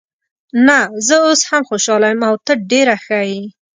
نه، 0.67 0.79
زه 1.07 1.15
اوس 1.25 1.41
هم 1.49 1.61
خوشحاله 1.69 2.07
یم 2.11 2.21
او 2.29 2.35
ته 2.45 2.53
ډېره 2.71 2.95
ښه 3.03 3.19
یې. 3.31 3.41